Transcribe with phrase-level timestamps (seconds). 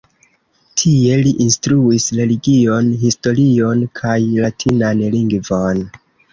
[0.83, 5.89] Tie li instruis religion, historion kaj latinan lingvon.